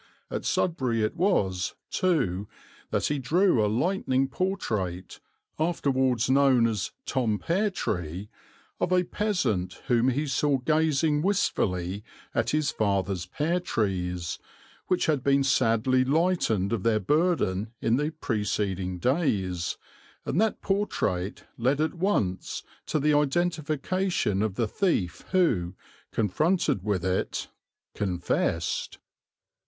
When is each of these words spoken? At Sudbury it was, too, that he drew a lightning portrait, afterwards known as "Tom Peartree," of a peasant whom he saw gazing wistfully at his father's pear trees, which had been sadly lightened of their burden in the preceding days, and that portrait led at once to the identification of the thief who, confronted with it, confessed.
At 0.31 0.45
Sudbury 0.45 1.03
it 1.03 1.15
was, 1.15 1.75
too, 1.91 2.47
that 2.89 3.05
he 3.05 3.19
drew 3.19 3.63
a 3.63 3.67
lightning 3.69 4.27
portrait, 4.27 5.19
afterwards 5.59 6.27
known 6.27 6.65
as 6.65 6.89
"Tom 7.05 7.37
Peartree," 7.37 8.27
of 8.79 8.91
a 8.91 9.03
peasant 9.03 9.73
whom 9.89 10.09
he 10.09 10.25
saw 10.25 10.57
gazing 10.57 11.21
wistfully 11.21 12.03
at 12.33 12.49
his 12.49 12.71
father's 12.71 13.27
pear 13.27 13.59
trees, 13.59 14.39
which 14.87 15.05
had 15.05 15.23
been 15.23 15.43
sadly 15.43 16.03
lightened 16.03 16.73
of 16.73 16.81
their 16.81 16.99
burden 16.99 17.71
in 17.79 17.97
the 17.97 18.09
preceding 18.09 18.97
days, 18.97 19.77
and 20.25 20.41
that 20.41 20.61
portrait 20.63 21.43
led 21.59 21.79
at 21.79 21.93
once 21.93 22.63
to 22.87 22.97
the 22.99 23.13
identification 23.13 24.41
of 24.41 24.55
the 24.55 24.67
thief 24.67 25.25
who, 25.31 25.75
confronted 26.11 26.83
with 26.83 27.05
it, 27.05 27.49
confessed. 27.93 28.97